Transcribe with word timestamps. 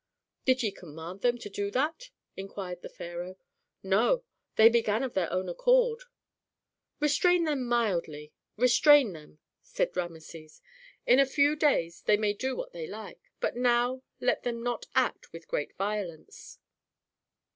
"Did 0.45 0.63
ye 0.63 0.71
command 0.71 1.21
them 1.21 1.37
to 1.37 1.47
do 1.47 1.69
that?" 1.69 2.09
inquired 2.35 2.81
the 2.81 2.89
pharaoh. 2.89 3.37
"No. 3.83 4.23
They 4.55 4.67
began 4.67 5.03
of 5.03 5.13
their 5.13 5.31
own 5.31 5.47
accord." 5.47 6.05
"Restrain 6.99 7.43
them 7.43 7.67
mildly 7.67 8.33
restrain 8.57 9.13
them," 9.13 9.37
said 9.61 9.95
Rameses. 9.95 10.59
"In 11.05 11.19
a 11.19 11.25
few 11.27 11.55
days 11.55 12.01
they 12.01 12.17
may 12.17 12.33
do 12.33 12.55
what 12.55 12.73
they 12.73 12.87
like. 12.87 13.29
But 13.39 13.55
now 13.55 14.01
let 14.19 14.41
them 14.41 14.63
not 14.63 14.87
act 14.95 15.31
with 15.33 15.47
great 15.47 15.75
violence." 15.77 16.57